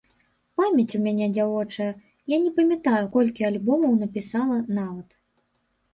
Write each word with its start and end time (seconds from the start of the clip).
Памяць 0.59 0.93
у 0.99 1.01
мяне 1.07 1.27
дзявочая, 1.35 1.91
я 2.35 2.41
не 2.45 2.51
памятаю, 2.57 3.05
колькі 3.19 3.47
альбомаў 3.51 3.93
напісала, 4.03 4.57
нават. 4.79 5.09